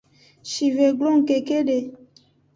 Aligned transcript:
Shive 0.51 0.87
glong 0.97 1.19
kekede. 1.27 1.77